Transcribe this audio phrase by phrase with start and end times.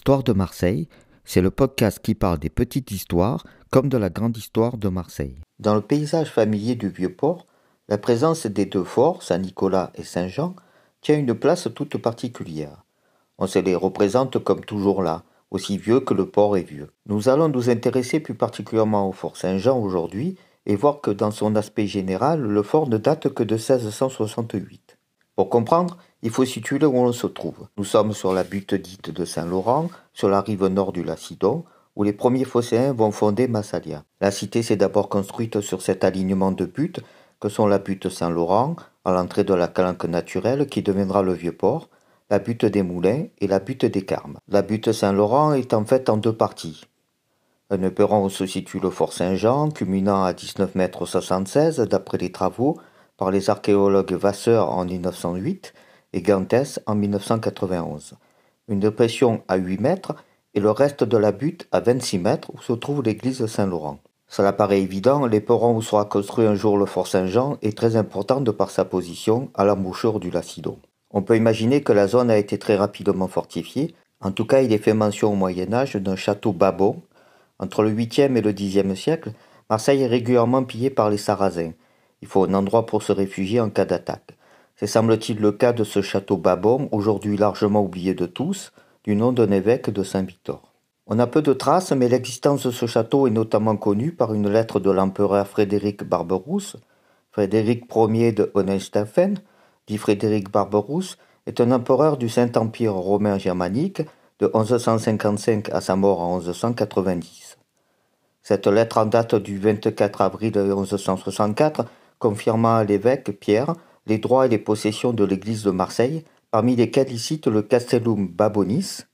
[0.00, 0.88] L'histoire de Marseille,
[1.26, 5.36] c'est le podcast qui parle des petites histoires comme de la grande histoire de Marseille.
[5.58, 7.44] Dans le paysage familier du Vieux-Port,
[7.90, 10.56] la présence des deux forts, Saint-Nicolas et Saint-Jean,
[11.02, 12.86] tient une place toute particulière.
[13.36, 16.88] On se les représente comme toujours là, aussi vieux que le port est vieux.
[17.04, 21.56] Nous allons nous intéresser plus particulièrement au fort Saint-Jean aujourd'hui et voir que dans son
[21.56, 24.96] aspect général, le fort ne date que de 1668.
[25.36, 27.68] Pour comprendre, il faut situer où on se trouve.
[27.76, 31.64] Nous sommes sur la butte dite de Saint-Laurent, sur la rive nord du Lacidon,
[31.96, 34.04] où les premiers phocéens vont fonder Massalia.
[34.20, 37.00] La cité s'est d'abord construite sur cet alignement de buttes
[37.40, 41.56] que sont la butte Saint-Laurent, à l'entrée de la calanque naturelle qui deviendra le vieux
[41.56, 41.88] port,
[42.28, 44.38] la butte des Moulins et la butte des Carmes.
[44.46, 46.82] La butte Saint-Laurent est en fait en deux parties.
[47.70, 52.30] Un éperon où se situe le fort Saint-Jean, culminant à 19 mètres 76 d'après les
[52.30, 52.78] travaux
[53.16, 55.72] par les archéologues Vasseur en 1908
[56.12, 58.14] et Gantès en 1991.
[58.68, 60.14] Une dépression à 8 mètres
[60.54, 63.98] et le reste de la butte à 26 mètres où se trouve l'église Saint-Laurent.
[64.28, 68.40] Cela paraît évident, l'éperon où sera construit un jour le fort Saint-Jean est très important
[68.40, 70.78] de par sa position à l'embouchure du Lacidon.
[71.10, 73.94] On peut imaginer que la zone a été très rapidement fortifiée.
[74.20, 77.02] En tout cas, il est fait mention au Moyen Âge d'un château Babon.
[77.58, 79.32] Entre le 8e et le 10e siècle,
[79.68, 81.72] Marseille est régulièrement pillée par les Sarrasins.
[82.22, 84.36] Il faut un endroit pour se réfugier en cas d'attaque.
[84.80, 88.72] C'est semble-t-il le cas de ce château Babon, aujourd'hui largement oublié de tous,
[89.04, 90.72] du nom d'un évêque de Saint-Victor.
[91.06, 94.48] On a peu de traces, mais l'existence de ce château est notamment connue par une
[94.48, 96.78] lettre de l'empereur Frédéric Barberousse.
[97.30, 99.38] Frédéric Ier de Hohenstaufen,
[99.86, 104.00] dit Frédéric Barberousse, est un empereur du Saint-Empire romain germanique
[104.38, 107.58] de 1155 à sa mort en 1190.
[108.42, 111.84] Cette lettre en date du 24 avril 1164
[112.18, 113.74] confirma à l'évêque Pierre
[114.10, 118.26] les droits et les possessions de l'église de Marseille, parmi lesquels il cite le Castellum
[118.26, 119.04] Babonis,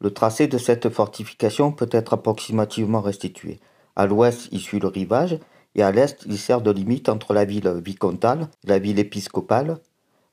[0.00, 3.58] le tracé de cette fortification peut être approximativement restitué.
[3.96, 5.40] À l'ouest, il suit le rivage,
[5.74, 9.78] et à l'est, il sert de limite entre la ville vicomtale et la ville épiscopale,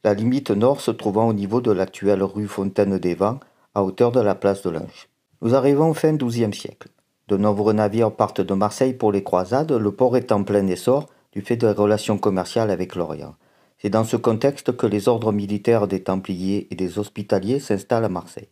[0.03, 3.39] la limite nord se trouvant au niveau de l'actuelle rue Fontaine des Vents,
[3.73, 5.09] à hauteur de la place de Linge.
[5.41, 6.89] Nous arrivons fin XIIe siècle.
[7.27, 11.07] De nombreux navires partent de Marseille pour les croisades, le port est en plein essor
[11.31, 13.33] du fait des relations commerciales avec l'Orient.
[13.77, 18.09] C'est dans ce contexte que les ordres militaires des Templiers et des Hospitaliers s'installent à
[18.09, 18.49] Marseille.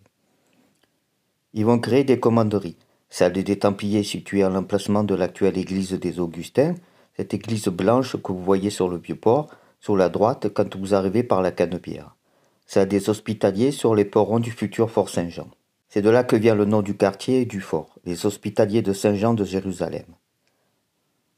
[1.53, 2.78] Ils vont créer des commanderies.
[3.09, 6.75] Celle des Templiers située à l'emplacement de l'actuelle église des Augustins,
[7.16, 10.95] cette église blanche que vous voyez sur le vieux port, sur la droite quand vous
[10.95, 12.16] arrivez par la Canebière.
[12.66, 15.50] Celle des Hospitaliers sur les ports du futur Fort Saint-Jean.
[15.89, 18.94] C'est de là que vient le nom du quartier et du fort, les Hospitaliers de
[18.94, 20.06] Saint-Jean de Jérusalem.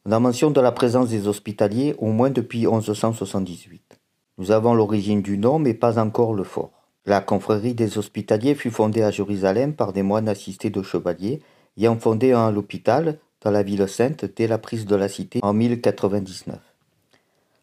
[0.08, 3.98] On a mention de la présence des Hospitaliers au moins depuis 1178.
[4.38, 6.70] Nous avons l'origine du nom mais pas encore le fort.
[7.08, 11.42] La confrérie des Hospitaliers fut fondée à Jérusalem par des moines assistés de chevaliers
[11.76, 15.54] ayant fondé un l'hôpital dans la ville sainte dès la prise de la cité en
[15.54, 16.60] 1099.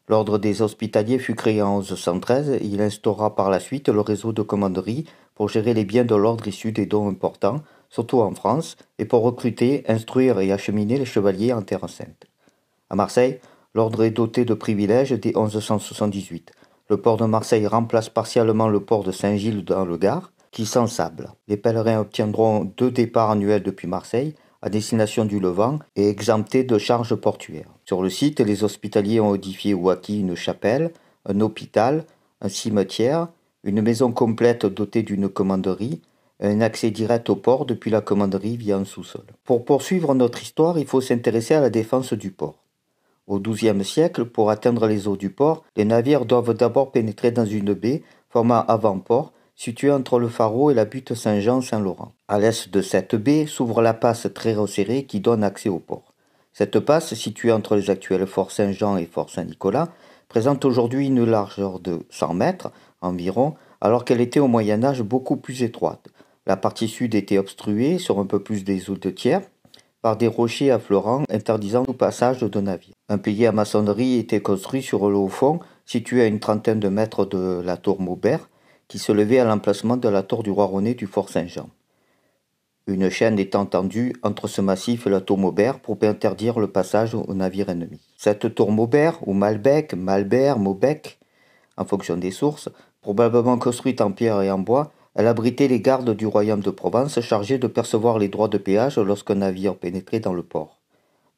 [0.09, 4.33] L'ordre des Hospitaliers fut créé en 1113 et il instaura par la suite le réseau
[4.33, 5.05] de commanderies
[5.37, 9.23] pour gérer les biens de l'ordre issus des dons importants, surtout en France, et pour
[9.23, 12.27] recruter, instruire et acheminer les chevaliers en terre sainte.
[12.93, 13.41] À Marseille,
[13.75, 16.53] l'ordre est doté de privilèges dès 1178.
[16.91, 21.31] Le port de Marseille remplace partiellement le port de Saint-Gilles dans le Gard, qui s'ensable.
[21.49, 26.77] Les pèlerins obtiendront deux départs annuels depuis Marseille, à destination du Levant, et exemptés de
[26.77, 27.71] charges portuaires.
[27.87, 30.93] Sur le site, les hospitaliers ont édifié ou acquis une chapelle,
[31.25, 32.05] un hôpital,
[32.43, 33.29] un cimetière,
[33.65, 36.03] une maison complète dotée d'une commanderie,
[36.41, 39.25] un accès direct au port depuis la commanderie via un sous-sol.
[39.45, 42.62] Pour poursuivre notre histoire, il faut s'intéresser à la défense du port.
[43.33, 47.47] Au XIIe siècle, pour atteindre les eaux du port, les navires doivent d'abord pénétrer dans
[47.47, 52.13] une baie formant avant-port, située entre le pharo et la butte Saint-Jean-Saint-Laurent.
[52.29, 56.13] À l'est de cette baie s'ouvre la passe très resserrée qui donne accès au port.
[56.53, 59.89] Cette passe, située entre les actuels forts Saint-Jean et fort Saint-Nicolas,
[60.29, 62.71] présente aujourd'hui une largeur de 100 mètres
[63.01, 66.09] environ, alors qu'elle était au Moyen Âge beaucoup plus étroite.
[66.45, 69.41] La partie sud était obstruée sur un peu plus des eaux de tiers
[70.03, 72.92] par des rochers affleurants interdisant tout passage de navires.
[73.09, 76.89] Un pilier à maçonnerie était construit sur le haut fond, situé à une trentaine de
[76.89, 78.49] mètres de la tour Maubert,
[78.89, 81.69] qui se levait à l'emplacement de la tour du roi René du fort Saint-Jean.
[82.87, 87.15] Une chaîne étant tendue entre ce massif et la tour Maubert pour interdire le passage
[87.15, 88.01] aux navires ennemis.
[88.17, 91.19] Cette tour Maubert, ou Malbec, Malbert, Maubec,
[91.77, 92.69] en fonction des sources,
[93.01, 97.21] probablement construite en pierre et en bois, elle abritait les gardes du royaume de Provence
[97.21, 100.82] chargés de percevoir les droits de péage lorsqu'un navire pénétrait dans le port.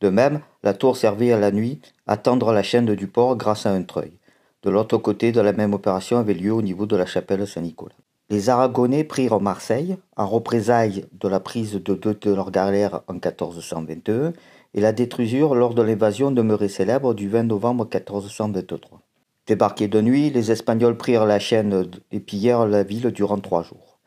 [0.05, 3.65] De même, la tour servait à la nuit à tendre la chaîne du port grâce
[3.65, 4.19] à un treuil.
[4.62, 7.95] De l'autre côté la même opération avait lieu au niveau de la chapelle Saint-Nicolas.
[8.29, 13.15] Les Aragonais prirent Marseille en représailles de la prise de deux de leurs galères en
[13.15, 14.35] 1421
[14.75, 19.00] et la détruisirent lors de l'invasion demeurée célèbre du 20 novembre 1423.
[19.47, 23.99] Débarqués de nuit, les Espagnols prirent la chaîne et pillèrent la ville durant trois jours.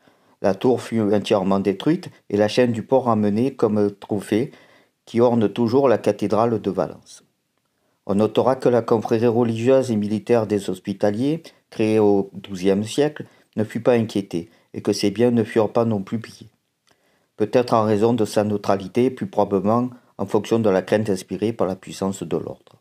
[0.42, 4.52] La tour fut entièrement détruite et la chaîne du port emmenée comme trophée
[5.08, 7.24] qui orne toujours la cathédrale de Valence.
[8.04, 13.24] On notera que la confrérie religieuse et militaire des Hospitaliers, créée au XIIe siècle,
[13.56, 16.50] ne fut pas inquiétée et que ses biens ne furent pas non plus pillés.
[17.38, 19.88] Peut-être en raison de sa neutralité, plus probablement
[20.18, 22.76] en fonction de la crainte inspirée par la puissance de l'ordre.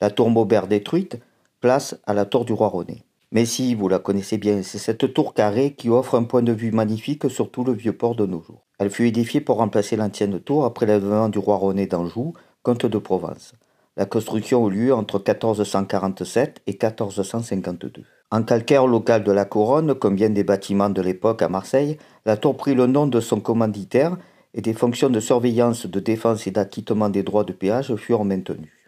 [0.00, 1.20] La tour Maubert détruite,
[1.60, 3.04] place à la tour du roi René.
[3.30, 6.52] Mais si, vous la connaissez bien, c'est cette tour carrée qui offre un point de
[6.52, 8.64] vue magnifique sur tout le vieux port de nos jours.
[8.78, 12.32] Elle fut édifiée pour remplacer l'ancienne tour après l'avènement du roi René d'Anjou,
[12.62, 13.54] comte de Provence.
[13.96, 18.04] La construction eut lieu entre 1447 et 1452.
[18.30, 22.36] En calcaire local de la couronne, comme bien des bâtiments de l'époque à Marseille, la
[22.36, 24.16] tour prit le nom de son commanditaire
[24.54, 28.78] et des fonctions de surveillance, de défense et d'acquittement des droits de péage furent maintenues.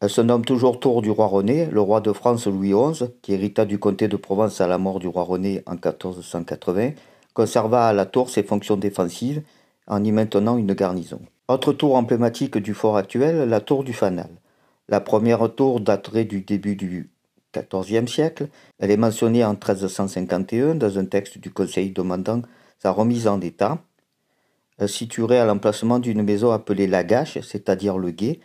[0.00, 3.32] Elle se nomme toujours tour du roi René, le roi de France Louis XI, qui
[3.32, 6.92] hérita du comté de Provence à la mort du roi René en 1480,
[7.38, 9.42] conserva à la tour ses fonctions défensives
[9.86, 11.20] en y maintenant une garnison.
[11.46, 14.28] Autre tour emblématique du fort actuel, la tour du Fanal.
[14.88, 17.10] La première tour daterait du début du
[17.56, 18.48] XIVe siècle.
[18.80, 22.42] Elle est mentionnée en 1351 dans un texte du Conseil demandant
[22.80, 23.78] sa remise en état.
[24.76, 28.40] Elle situerait à l'emplacement d'une maison appelée la Gâche, c'est-à-dire le guet,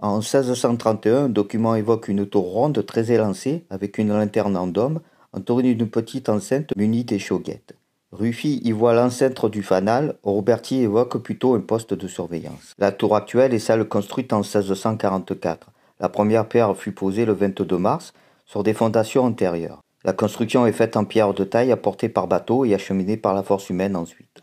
[0.00, 5.00] en 1631, un document évoque une tour ronde très élancée avec une lanterne en dôme
[5.32, 7.74] entourée d'une petite enceinte munie d'échauguettes.
[8.14, 12.72] Ruffi y voit l'ancêtre du fanal, Roberti évoque plutôt un poste de surveillance.
[12.78, 15.70] La tour actuelle est celle construite en 1644.
[15.98, 18.12] La première pierre fut posée le 22 mars
[18.46, 19.82] sur des fondations antérieures.
[20.04, 23.42] La construction est faite en pierre de taille apportée par bateau et acheminée par la
[23.42, 24.42] force humaine ensuite.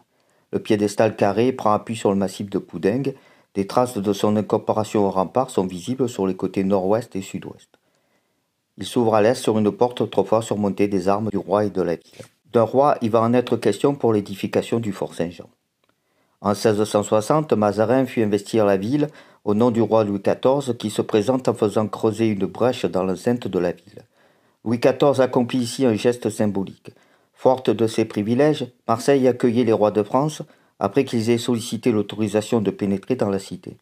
[0.52, 3.16] Le piédestal carré prend appui sur le massif de Poudingue
[3.54, 7.70] des traces de son incorporation au rempart sont visibles sur les côtés nord-ouest et sud-ouest.
[8.78, 11.82] Il s'ouvre à l'est sur une porte autrefois surmontée des armes du roi et de
[11.82, 12.26] la ville.
[12.54, 15.50] D'un roi, il va en être question pour l'édification du fort Saint-Jean.
[16.42, 19.08] En 1660, Mazarin fit investir la ville
[19.46, 23.04] au nom du roi Louis XIV qui se présente en faisant creuser une brèche dans
[23.04, 24.04] l'enceinte de la ville.
[24.66, 26.92] Louis XIV accomplit ici un geste symbolique.
[27.34, 30.42] Forte de ses privilèges, Marseille accueillait les rois de France,
[30.80, 33.78] après qu'ils aient sollicité l'autorisation de pénétrer dans la cité.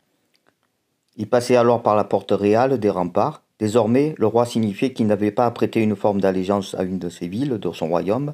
[1.18, 3.42] Il passait alors par la porte réale des remparts.
[3.58, 7.10] Désormais, le roi signifiait qu'il n'avait pas à prêter une forme d'allégeance à une de
[7.10, 8.34] ses villes, de son royaume,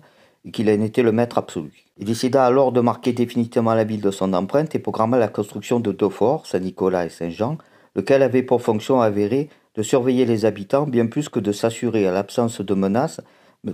[0.52, 1.86] qu'il en était le maître absolu.
[1.98, 5.80] Il décida alors de marquer définitivement la ville de son empreinte et programma la construction
[5.80, 7.58] de deux forts, Saint-Nicolas et Saint-Jean,
[7.96, 12.12] lequel avait pour fonction avérée de surveiller les habitants bien plus que de s'assurer à
[12.12, 13.22] l'absence de menaces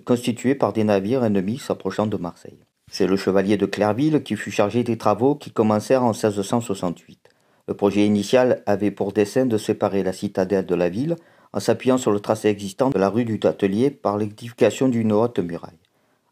[0.06, 2.60] constituées par des navires ennemis s'approchant de Marseille.
[2.92, 7.30] C'est le chevalier de Clairville qui fut chargé des travaux qui commencèrent en 1668.
[7.68, 11.16] Le projet initial avait pour dessein de séparer la citadelle de la ville
[11.54, 15.40] en s'appuyant sur le tracé existant de la rue du Tatelier par l'édification d'une haute
[15.40, 15.78] muraille.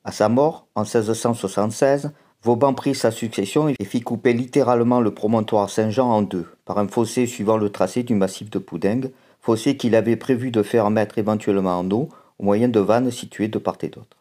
[0.04, 2.12] À sa mort, en 1676,
[2.42, 6.88] Vauban prit sa succession et fit couper littéralement le promontoire Saint-Jean en deux, par un
[6.88, 11.18] fossé suivant le tracé du massif de Poudingue, fossé qu'il avait prévu de faire mettre
[11.18, 14.18] éventuellement en eau au moyen de vannes situées de part et d'autre.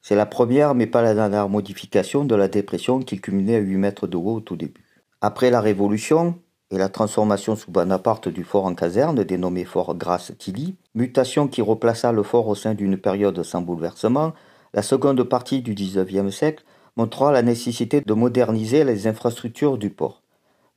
[0.00, 3.76] C'est la première mais pas la dernière modification de la dépression qui culminait à 8
[3.76, 4.84] mètres de haut au tout début.
[5.20, 6.36] Après la Révolution
[6.72, 12.12] et la transformation sous Bonaparte du fort en caserne, dénommé fort Grasse-Tilly, mutation qui replaça
[12.12, 14.32] le fort au sein d'une période sans bouleversement,
[14.72, 16.64] la seconde partie du XIXe siècle
[16.96, 20.22] montra la nécessité de moderniser les infrastructures du port.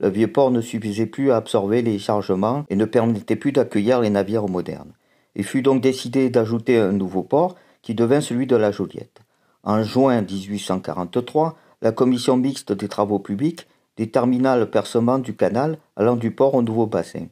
[0.01, 4.01] Le vieux port ne suffisait plus à absorber les chargements et ne permettait plus d'accueillir
[4.01, 4.91] les navires modernes.
[5.35, 9.21] Il fut donc décidé d'ajouter un nouveau port qui devint celui de la Joliette.
[9.63, 13.65] En juin 1843, la commission mixte des travaux publics
[13.97, 17.27] détermina le percement du canal allant du port au nouveau bassin,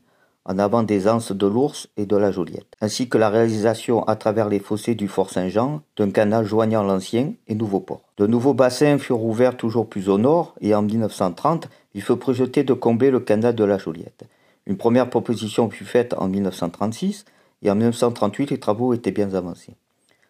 [0.46, 4.16] en avant des anses de l'Ours et de la Joliette, ainsi que la réalisation à
[4.16, 8.02] travers les fossés du Fort Saint-Jean d'un canal joignant l'ancien et nouveau port.
[8.18, 12.64] De nouveaux bassins furent ouverts toujours plus au nord et en 1930, il fut projeté
[12.64, 14.26] de combler le canal de la Joliette.
[14.66, 17.26] Une première proposition fut faite en 1936
[17.64, 19.76] et en 1938 les travaux étaient bien avancés.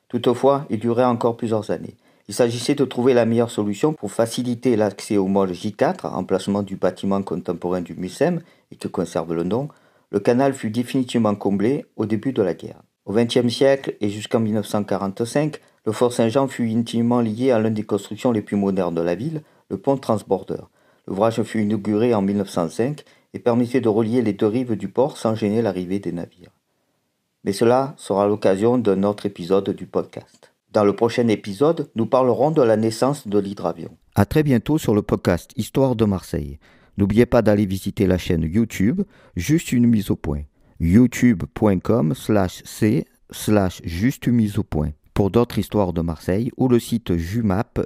[0.10, 1.96] Toutefois, il durait encore plusieurs années.
[2.30, 6.78] Il s'agissait de trouver la meilleure solution pour faciliter l'accès au mall J4, emplacement du
[6.78, 9.68] bâtiment contemporain du MUSEM et qui conserve le nom.
[10.10, 12.82] Le canal fut définitivement comblé au début de la guerre.
[13.06, 17.84] Au XXe siècle et jusqu'en 1945, le Fort Saint-Jean fut intimement lié à l'une des
[17.84, 20.64] constructions les plus modernes de la ville, le pont Transborder.
[21.08, 23.04] L'ouvrage fut inauguré en 1905
[23.34, 26.52] et permettait de relier les deux rives du port sans gêner l'arrivée des navires.
[27.44, 30.53] Mais cela sera l'occasion d'un autre épisode du podcast.
[30.74, 33.96] Dans le prochain épisode, nous parlerons de la naissance de l'hydravion.
[34.16, 36.58] À très bientôt sur le podcast Histoire de Marseille.
[36.98, 39.04] N'oubliez pas d'aller visiter la chaîne YouTube,
[39.36, 40.42] juste une mise au point.
[40.80, 46.68] youtube.com slash c slash juste une mise au point pour d'autres histoires de Marseille ou
[46.68, 47.78] le site jumap.blog.